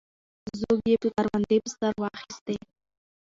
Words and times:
زوږ 0.59 0.79
یې 0.91 0.95
کروندې 1.15 1.57
په 1.63 1.69
سر 1.77 1.93
واخیستې. 2.01 2.55